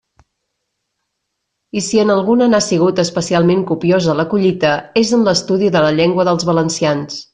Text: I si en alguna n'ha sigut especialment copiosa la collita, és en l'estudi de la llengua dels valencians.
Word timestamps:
I 1.81 1.83
si 1.87 1.99
en 2.03 2.13
alguna 2.13 2.47
n'ha 2.53 2.61
sigut 2.67 3.01
especialment 3.03 3.61
copiosa 3.73 4.17
la 4.23 4.25
collita, 4.33 4.73
és 5.03 5.13
en 5.19 5.27
l'estudi 5.29 5.71
de 5.77 5.85
la 5.89 5.93
llengua 6.01 6.27
dels 6.31 6.49
valencians. 6.53 7.21